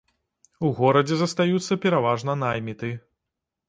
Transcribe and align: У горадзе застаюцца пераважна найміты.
У 0.67 0.71
горадзе 0.79 1.15
застаюцца 1.21 1.81
пераважна 1.87 2.39
найміты. 2.49 2.95